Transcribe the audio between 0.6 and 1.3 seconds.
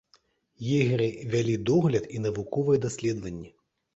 Егеры